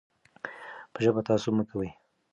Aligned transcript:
په 0.93 0.99
ژبه 1.05 1.21
تعصب 1.27 1.53
مه 1.57 1.63
کوئ. 1.69 1.89